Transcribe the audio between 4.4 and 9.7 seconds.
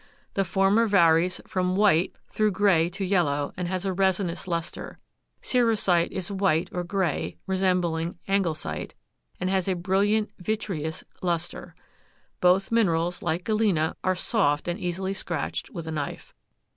luster. Cerussite is white or gray, resembling anglesite, and has